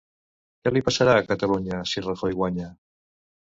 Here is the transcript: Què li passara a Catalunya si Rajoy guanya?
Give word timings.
Què 0.63 0.73
li 0.73 0.81
passara 0.87 1.13
a 1.17 1.27
Catalunya 1.27 1.83
si 1.93 2.05
Rajoy 2.07 2.37
guanya? 2.43 2.73